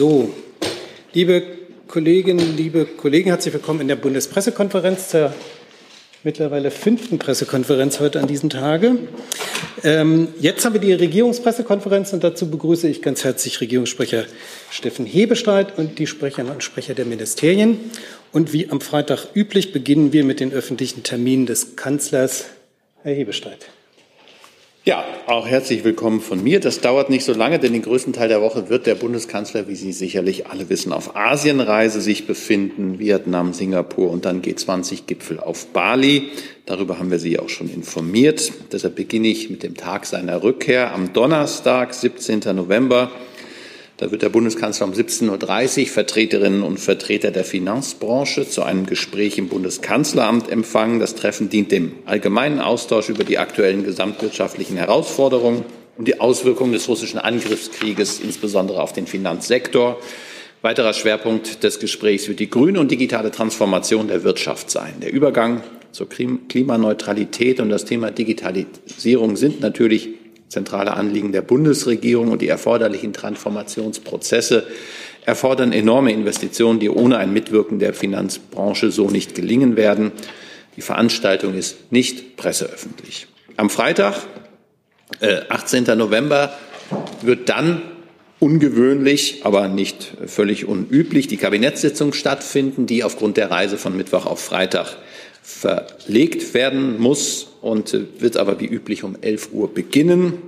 [0.00, 0.28] So,
[1.12, 1.44] liebe
[1.86, 5.32] Kolleginnen, liebe Kollegen, herzlich willkommen in der Bundespressekonferenz zur
[6.24, 8.98] mittlerweile fünften Pressekonferenz heute an diesem Tage.
[9.84, 14.24] Ähm, jetzt haben wir die Regierungspressekonferenz und dazu begrüße ich ganz herzlich Regierungssprecher
[14.68, 17.78] Steffen Hebestreit und die Sprecherinnen und Sprecher der Ministerien.
[18.32, 22.46] Und wie am Freitag üblich beginnen wir mit den öffentlichen Terminen des Kanzlers.
[23.04, 23.68] Herr Hebestreit.
[24.86, 26.60] Ja, auch herzlich willkommen von mir.
[26.60, 29.76] Das dauert nicht so lange, denn den größten Teil der Woche wird der Bundeskanzler, wie
[29.76, 36.28] Sie sicherlich alle wissen, auf Asienreise sich befinden, Vietnam, Singapur und dann G20-Gipfel auf Bali.
[36.66, 38.52] Darüber haben wir Sie auch schon informiert.
[38.72, 42.40] Deshalb beginne ich mit dem Tag seiner Rückkehr am Donnerstag, 17.
[42.54, 43.10] November.
[43.96, 49.38] Da wird der Bundeskanzler um 17.30 Uhr Vertreterinnen und Vertreter der Finanzbranche zu einem Gespräch
[49.38, 50.98] im Bundeskanzleramt empfangen.
[50.98, 55.64] Das Treffen dient dem allgemeinen Austausch über die aktuellen gesamtwirtschaftlichen Herausforderungen
[55.96, 60.00] und die Auswirkungen des russischen Angriffskrieges, insbesondere auf den Finanzsektor.
[60.60, 64.94] Weiterer Schwerpunkt des Gesprächs wird die grüne und digitale Transformation der Wirtschaft sein.
[65.02, 70.08] Der Übergang zur Klimaneutralität und das Thema Digitalisierung sind natürlich
[70.54, 74.66] zentrale Anliegen der Bundesregierung und die erforderlichen Transformationsprozesse
[75.26, 80.12] erfordern enorme Investitionen, die ohne ein Mitwirken der Finanzbranche so nicht gelingen werden.
[80.76, 83.26] Die Veranstaltung ist nicht presseöffentlich.
[83.56, 84.14] Am Freitag,
[85.20, 85.96] äh, 18.
[85.96, 86.56] November,
[87.22, 87.82] wird dann
[88.38, 94.40] ungewöhnlich, aber nicht völlig unüblich die Kabinettssitzung stattfinden, die aufgrund der Reise von Mittwoch auf
[94.40, 94.98] Freitag
[95.44, 100.38] verlegt werden muss und wird aber wie üblich um 11 Uhr beginnen.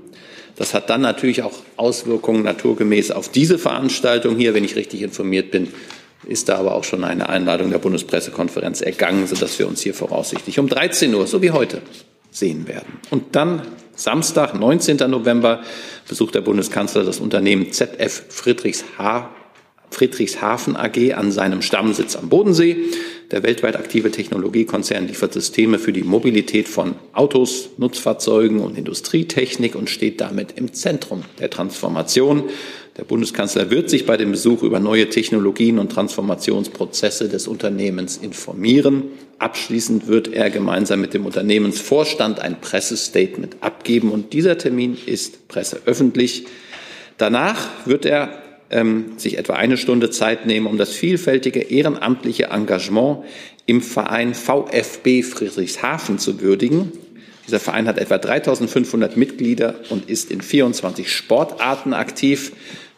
[0.56, 4.54] Das hat dann natürlich auch Auswirkungen naturgemäß auf diese Veranstaltung hier.
[4.54, 5.68] Wenn ich richtig informiert bin,
[6.26, 10.58] ist da aber auch schon eine Einladung der Bundespressekonferenz ergangen, sodass wir uns hier voraussichtlich
[10.58, 11.82] um 13 Uhr, so wie heute,
[12.30, 12.94] sehen werden.
[13.10, 13.62] Und dann
[13.94, 14.96] Samstag, 19.
[15.10, 15.60] November,
[16.08, 19.28] besucht der Bundeskanzler das Unternehmen ZF Friedrichshafen
[19.96, 22.76] Friedrichshafen AG an seinem Stammsitz am Bodensee.
[23.30, 29.88] Der weltweit aktive Technologiekonzern liefert Systeme für die Mobilität von Autos, Nutzfahrzeugen und Industrietechnik und
[29.88, 32.44] steht damit im Zentrum der Transformation.
[32.98, 39.04] Der Bundeskanzler wird sich bei dem Besuch über neue Technologien und Transformationsprozesse des Unternehmens informieren.
[39.38, 46.44] Abschließend wird er gemeinsam mit dem Unternehmensvorstand ein Pressestatement abgeben und dieser Termin ist presseöffentlich.
[47.16, 53.24] Danach wird er ähm, sich etwa eine Stunde Zeit nehmen, um das vielfältige ehrenamtliche Engagement
[53.66, 56.92] im Verein VfB Friedrichshafen zu würdigen.
[57.46, 62.52] Dieser Verein hat etwa 3500 Mitglieder und ist in 24 Sportarten aktiv.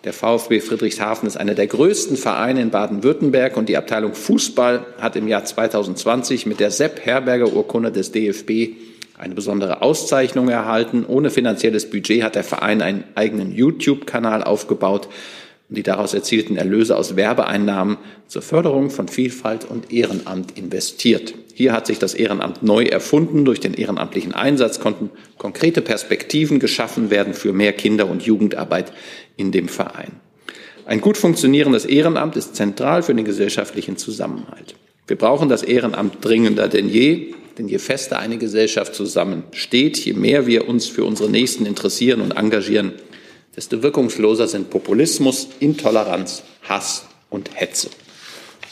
[0.05, 5.17] Der VfB Friedrichshafen ist einer der größten Vereine in Baden-Württemberg und die Abteilung Fußball hat
[5.17, 8.77] im Jahr 2020 mit der Sepp Herberger Urkunde des DFB
[9.19, 11.05] eine besondere Auszeichnung erhalten.
[11.07, 15.09] Ohne finanzielles Budget hat der Verein einen eigenen YouTube-Kanal aufgebaut
[15.69, 21.35] und die daraus erzielten Erlöse aus Werbeeinnahmen zur Förderung von Vielfalt und Ehrenamt investiert.
[21.55, 23.45] Hier hat sich das Ehrenamt neu erfunden.
[23.45, 28.93] Durch den ehrenamtlichen Einsatz konnten konkrete Perspektiven geschaffen werden für mehr Kinder- und Jugendarbeit
[29.37, 30.13] in dem Verein.
[30.87, 34.75] Ein gut funktionierendes Ehrenamt ist zentral für den gesellschaftlichen Zusammenhalt.
[35.07, 40.47] Wir brauchen das Ehrenamt dringender denn je, denn je fester eine Gesellschaft zusammensteht, je mehr
[40.47, 42.93] wir uns für unsere Nächsten interessieren und engagieren,
[43.59, 47.91] desto wirkungsloser sind Populismus, Intoleranz, Hass und Hetze.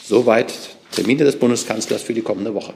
[0.01, 0.53] Soweit
[0.91, 2.73] Termine des Bundeskanzlers für die kommende Woche.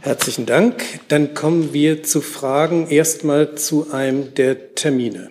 [0.00, 0.82] Herzlichen Dank.
[1.08, 5.30] Dann kommen wir zu Fragen erstmal zu einem der Termine.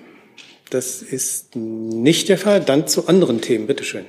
[0.70, 2.62] Das ist nicht der Fall.
[2.62, 3.66] Dann zu anderen Themen.
[3.66, 4.06] Bitte schön.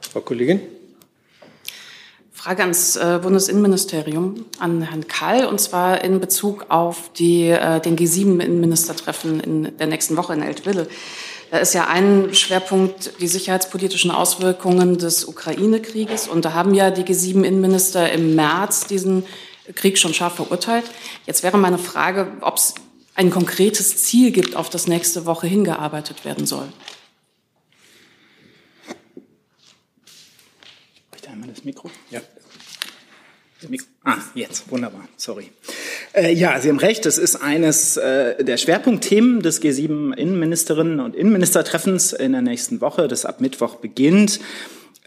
[0.00, 0.58] Frau Kollegin.
[2.46, 7.96] Frage ans äh, Bundesinnenministerium, an Herrn Kall, und zwar in Bezug auf die, äh, den
[7.96, 10.86] G7-Innenministertreffen in der nächsten Woche in Eltville.
[11.50, 16.28] Da ist ja ein Schwerpunkt die sicherheitspolitischen Auswirkungen des Ukraine-Krieges.
[16.28, 19.24] Und da haben ja die G7-Innenminister im März diesen
[19.74, 20.84] Krieg schon scharf verurteilt.
[21.26, 22.74] Jetzt wäre meine Frage, ob es
[23.16, 26.68] ein konkretes Ziel gibt, auf das nächste Woche hingearbeitet werden soll.
[31.36, 31.90] Einmal das Mikro.
[32.10, 32.22] Ja.
[34.04, 35.50] Ah, jetzt, wunderbar, sorry.
[36.12, 41.16] Äh, ja, Sie haben recht, es ist eines äh, der Schwerpunktthemen des G7 Innenministerinnen und
[41.16, 44.40] Innenministertreffens in der nächsten Woche, das ab Mittwoch beginnt.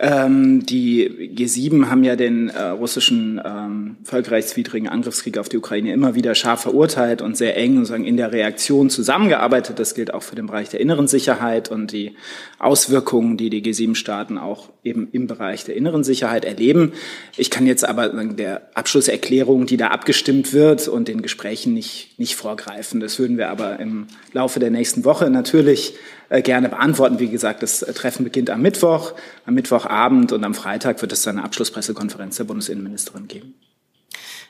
[0.01, 6.15] Ähm, die G7 haben ja den äh, russischen ähm, völkerrechtswidrigen Angriffskrieg auf die Ukraine immer
[6.15, 9.77] wieder scharf verurteilt und sehr eng sozusagen in der Reaktion zusammengearbeitet.
[9.77, 12.15] Das gilt auch für den Bereich der inneren Sicherheit und die
[12.59, 16.93] Auswirkungen, die die G7-Staaten auch eben im Bereich der inneren Sicherheit erleben.
[17.35, 22.37] Ich kann jetzt aber der Abschlusserklärung, die da abgestimmt wird und den Gesprächen nicht, nicht
[22.37, 23.01] vorgreifen.
[23.01, 25.95] Das würden wir aber im Laufe der nächsten Woche natürlich
[26.29, 27.19] gerne beantworten.
[27.19, 29.13] Wie gesagt, das Treffen beginnt am Mittwoch,
[29.45, 33.55] am Mittwochabend und am Freitag wird es dann eine Abschlusspressekonferenz der Bundesinnenministerin geben.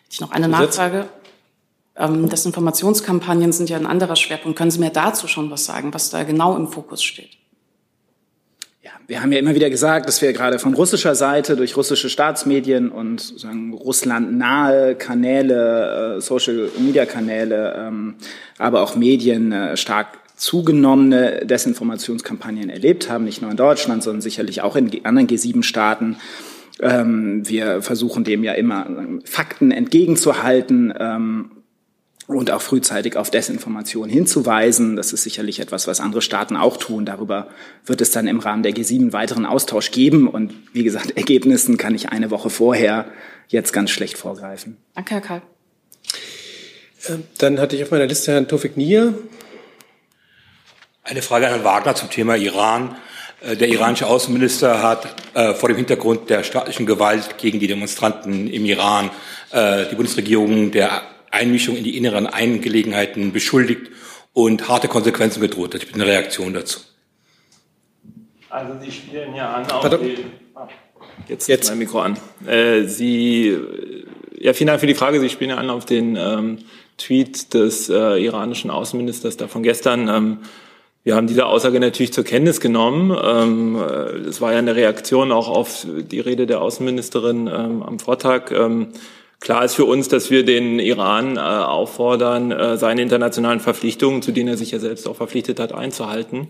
[0.09, 1.07] Ich noch eine Nachfrage.
[1.95, 4.57] Ähm, Desinformationskampagnen sind ja ein anderer Schwerpunkt.
[4.57, 7.31] Können Sie mir dazu schon was sagen, was da genau im Fokus steht?
[8.81, 12.09] Ja, wir haben ja immer wieder gesagt, dass wir gerade von russischer Seite durch russische
[12.09, 18.15] Staatsmedien und sagen Russland nahe Kanäle, äh, Social Media Kanäle, ähm,
[18.57, 20.07] aber auch Medien äh, stark
[20.39, 26.15] zugenommene Desinformationskampagnen erlebt haben, nicht nur in Deutschland, sondern sicherlich auch in anderen G7-Staaten.
[26.81, 28.88] Ähm, wir versuchen dem ja immer
[29.25, 31.51] Fakten entgegenzuhalten ähm,
[32.27, 34.95] und auch frühzeitig auf Desinformation hinzuweisen.
[34.95, 37.06] Das ist sicherlich etwas, was andere Staaten auch tun.
[37.06, 37.50] Darüber
[37.85, 40.25] wird es dann im Rahmen der G7 einen weiteren Austausch geben.
[40.25, 43.12] Und wie gesagt, Ergebnissen kann ich eine Woche vorher
[43.50, 44.77] jetzt ganz schlecht vorgreifen.
[44.95, 45.42] Danke, Herr Karl.
[47.07, 49.13] Äh, dann hatte ich auf meiner Liste Herrn Tofik Nier.
[51.09, 52.95] Eine Frage an Herrn Wagner zum Thema Iran.
[53.41, 58.47] Äh, der iranische Außenminister hat äh, vor dem Hintergrund der staatlichen Gewalt gegen die Demonstranten
[58.47, 59.09] im Iran
[59.50, 61.01] äh, die Bundesregierung der
[61.31, 63.89] Einmischung in die inneren Angelegenheiten beschuldigt
[64.33, 65.73] und harte Konsequenzen gedroht.
[65.73, 66.81] Ich bin eine Reaktion dazu.
[68.51, 70.67] Also Sie spielen ja an auf den, ah,
[71.27, 72.19] jetzt, jetzt mein Mikro an.
[72.85, 73.57] Sie,
[74.38, 75.19] ja, vielen Dank für die Frage.
[75.19, 76.59] Sie spielen ja an auf den ähm,
[76.97, 80.07] Tweet des äh, iranischen Außenministers da von gestern.
[80.07, 80.39] Ähm,
[81.03, 83.17] wir haben diese Aussage natürlich zur Kenntnis genommen.
[83.23, 83.75] Ähm,
[84.27, 88.51] es war ja eine Reaktion auch auf die Rede der Außenministerin ähm, am Vortag.
[88.51, 88.89] Ähm,
[89.39, 94.33] klar ist für uns, dass wir den Iran äh, auffordern, äh, seine internationalen Verpflichtungen, zu
[94.33, 96.49] denen er sich ja selbst auch verpflichtet hat, einzuhalten.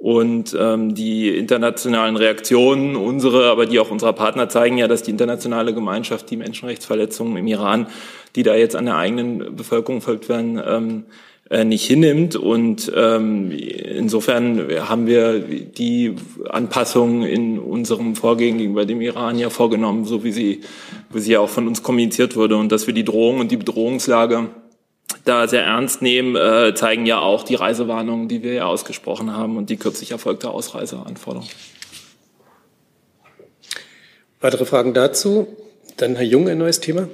[0.00, 5.74] Und die internationalen Reaktionen, unsere, aber die auch unserer Partner, zeigen ja, dass die internationale
[5.74, 7.88] Gemeinschaft die Menschenrechtsverletzungen im Iran,
[8.36, 11.04] die da jetzt an der eigenen Bevölkerung folgt werden,
[11.64, 12.36] nicht hinnimmt.
[12.36, 16.14] Und ähm, insofern haben wir die
[16.48, 20.60] Anpassungen in unserem Vorgehen gegenüber dem Iran ja vorgenommen, so wie sie,
[21.10, 22.56] wie sie ja auch von uns kommuniziert wurde.
[22.56, 24.48] Und dass wir die Drohung und die Bedrohungslage
[25.24, 29.56] da sehr ernst nehmen, äh, zeigen ja auch die Reisewarnungen, die wir ja ausgesprochen haben
[29.56, 31.48] und die kürzlich erfolgte Ausreiseanforderung.
[34.40, 35.48] Weitere Fragen dazu?
[35.96, 37.08] Dann Herr Jung, ein neues Thema.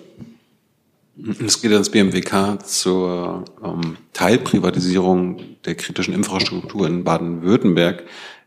[1.44, 8.05] Es geht ans BMWK zur ähm, Teilprivatisierung der kritischen Infrastruktur in Baden-Württemberg.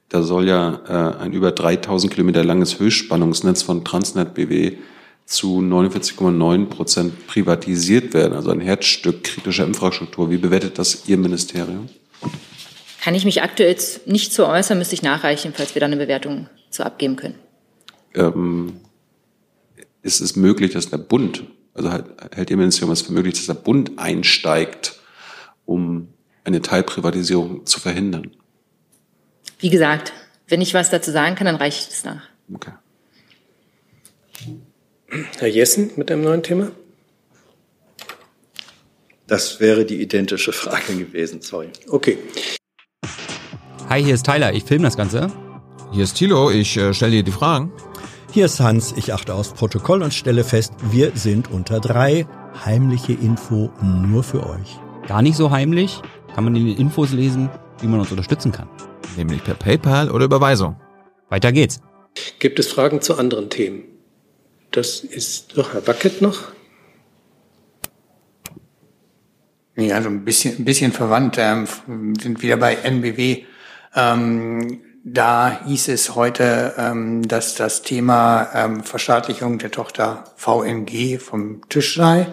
[0.10, 4.74] Da soll ja äh, ein über 3000 Kilometer langes Höchstspannungsnetz von Transnet BW
[5.26, 10.30] zu 49,9 Prozent privatisiert werden, also ein Herzstück kritischer Infrastruktur.
[10.30, 11.90] Wie bewertet das Ihr Ministerium?
[13.02, 16.48] Kann ich mich aktuell nicht zu äußern, müsste ich nachreichen, falls wir da eine Bewertung
[16.70, 17.36] zu abgeben können.
[18.14, 18.82] Ähm,
[20.02, 21.44] ist es möglich, dass der Bund
[21.78, 22.04] also
[22.34, 25.00] hält Ihr Ministerium es für möglich, dass der Bund einsteigt,
[25.66, 26.10] um
[26.44, 28.32] eine Teilprivatisierung zu verhindern?
[29.60, 30.14] Wie gesagt,
[30.48, 32.24] wenn ich was dazu sagen kann, dann reiche ich es nach.
[32.54, 32.72] Okay.
[35.38, 36.72] Herr Jessen mit einem neuen Thema?
[39.26, 41.70] Das wäre die identische Frage gewesen, sorry.
[41.90, 42.18] Okay.
[43.90, 45.32] Hi, hier ist Tyler, ich filme das Ganze.
[45.92, 47.72] Hier ist Thilo, ich äh, stelle dir die Fragen.
[48.38, 52.28] Hier ist Hans, ich achte aufs Protokoll und stelle fest, wir sind unter drei.
[52.64, 54.78] Heimliche Info nur für euch.
[55.08, 56.04] Gar nicht so heimlich,
[56.36, 57.50] kann man in den Infos lesen,
[57.82, 58.70] wie man uns unterstützen kann.
[59.16, 60.80] Nämlich per PayPal oder Überweisung.
[61.30, 61.82] Weiter geht's.
[62.38, 63.86] Gibt es Fragen zu anderen Themen?
[64.70, 66.52] Das ist doch Herr Bucket noch.
[69.76, 71.38] Nee, also ein bisschen, ein bisschen verwandt.
[71.40, 71.66] Ähm,
[72.22, 73.46] sind wieder bei NBW.
[73.96, 81.62] Ähm, da hieß es heute, ähm, dass das Thema ähm, Verstaatlichung der Tochter VNG vom
[81.70, 82.28] Tisch sei.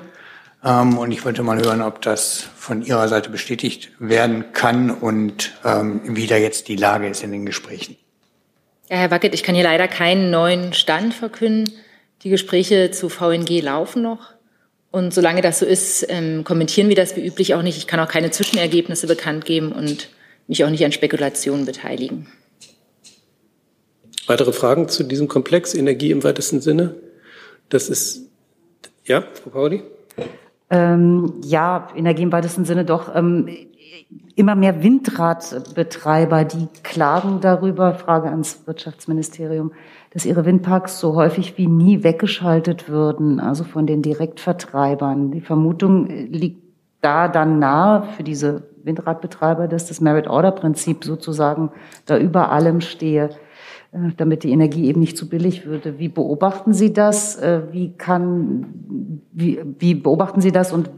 [0.64, 5.52] Ähm, und ich wollte mal hören, ob das von Ihrer Seite bestätigt werden kann und
[5.64, 7.96] ähm, wie da jetzt die Lage ist in den Gesprächen.
[8.90, 11.72] Ja, Herr Wackett, ich kann hier leider keinen neuen Stand verkünden.
[12.22, 14.32] Die Gespräche zu VNG laufen noch.
[14.90, 17.78] Und solange das so ist, ähm, kommentieren wir das wie üblich auch nicht.
[17.78, 20.08] Ich kann auch keine Zwischenergebnisse bekannt geben und
[20.48, 22.26] mich auch nicht an Spekulationen beteiligen.
[24.26, 26.94] Weitere Fragen zu diesem Komplex Energie im weitesten Sinne?
[27.68, 28.30] Das ist,
[29.04, 29.82] ja, Frau Pauli?
[30.70, 33.14] Ähm, ja, Energie im weitesten Sinne doch.
[33.14, 33.48] Ähm,
[34.34, 39.72] immer mehr Windradbetreiber, die klagen darüber, Frage ans Wirtschaftsministerium,
[40.12, 45.32] dass ihre Windparks so häufig wie nie weggeschaltet würden, also von den Direktvertreibern.
[45.32, 46.62] Die Vermutung liegt
[47.00, 51.70] da dann nahe für diese Windradbetreiber, dass das Merit-Order-Prinzip sozusagen
[52.06, 53.30] da über allem stehe,
[54.16, 55.98] damit die Energie eben nicht zu billig würde.
[55.98, 57.36] Wie beobachten Sie das?
[57.36, 60.90] Äh, wie kann, wie, wie beobachten Sie das und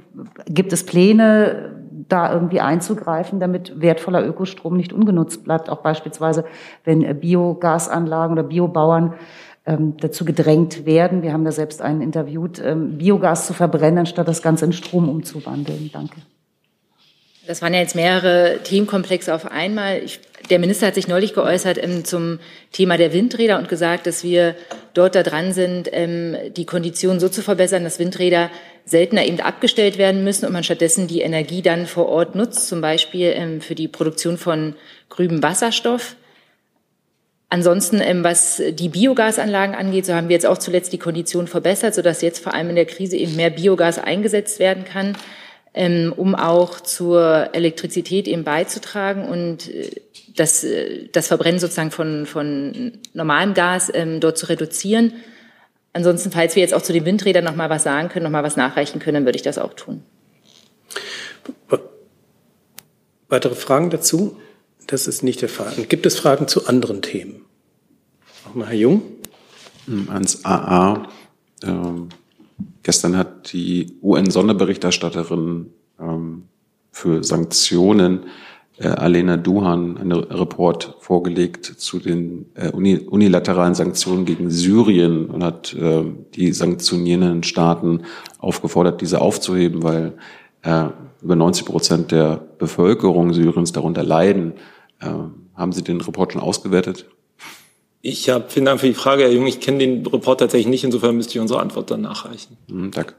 [0.47, 1.73] gibt es Pläne,
[2.09, 5.69] da irgendwie einzugreifen, damit wertvoller Ökostrom nicht ungenutzt bleibt.
[5.69, 6.45] Auch beispielsweise,
[6.85, 9.15] wenn äh, Biogasanlagen oder Biobauern
[9.67, 14.29] ähm, dazu gedrängt werden, wir haben da selbst einen interviewt, ähm, Biogas zu verbrennen, anstatt
[14.29, 15.91] das Ganze in Strom umzuwandeln.
[15.93, 16.21] Danke.
[17.47, 20.03] Das waren ja jetzt mehrere Themenkomplexe auf einmal.
[20.03, 20.19] Ich,
[20.51, 22.41] der Minister hat sich neulich geäußert ähm, zum
[22.73, 24.57] Thema der Windräder und gesagt, dass wir
[24.95, 28.51] dort da dran sind, ähm, die Konditionen so zu verbessern, dass Windräder
[28.85, 32.81] seltener eben abgestellt werden müssen und man stattdessen die Energie dann vor Ort nutzt, zum
[32.81, 34.75] Beispiel ähm, für die Produktion von
[35.09, 36.17] grünem Wasserstoff.
[37.49, 41.95] Ansonsten, ähm, was die Biogasanlagen angeht, so haben wir jetzt auch zuletzt die Konditionen verbessert,
[41.95, 45.17] sodass jetzt vor allem in der Krise eben mehr Biogas eingesetzt werden kann,
[45.77, 49.91] ähm, um auch zur Elektrizität eben beizutragen und äh,
[50.35, 55.13] das, äh, das Verbrennen sozusagen von, von normalem Gas ähm, dort zu reduzieren.
[55.93, 58.43] Ansonsten, falls wir jetzt auch zu den Windrädern noch mal was sagen können, noch mal
[58.43, 60.03] was nachreichen können, dann würde ich das auch tun.
[63.29, 64.39] Weitere Fragen dazu?
[64.87, 65.73] Das ist nicht der Fall.
[65.77, 67.45] Und gibt es Fragen zu anderen Themen?
[68.47, 69.03] Nochmal Herr Jung.
[69.87, 71.09] Hm, ans AA.
[71.63, 72.09] Ähm,
[72.83, 75.67] gestern hat die UN-Sonderberichterstatterin
[76.01, 76.45] ähm,
[76.91, 78.27] für Sanktionen
[78.79, 85.75] äh, Alena Duhan einen Report vorgelegt zu den äh, unilateralen Sanktionen gegen Syrien und hat
[85.75, 88.03] äh, die sanktionierenden Staaten
[88.39, 90.15] aufgefordert, diese aufzuheben, weil
[90.63, 90.89] äh,
[91.23, 94.55] über 90 Prozent der Bevölkerung Syriens darunter leiden.
[95.01, 95.09] Äh,
[95.55, 97.07] haben Sie den Report schon ausgewertet?
[98.09, 99.49] Ich habe, vielen Dank für die Frage, Herr Jung.
[99.49, 102.57] Ich kenne den Report tatsächlich nicht, insofern müsste ich unsere Antwort dann nachreichen.
[102.69, 103.15] Mhm, danke.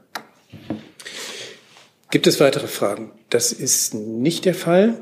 [2.10, 3.12] Gibt es weitere Fragen?
[3.28, 4.98] Das ist nicht der Fall.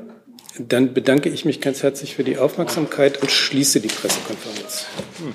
[0.59, 4.87] Dann bedanke ich mich ganz herzlich für die Aufmerksamkeit und schließe die Pressekonferenz.
[5.19, 5.33] Hm.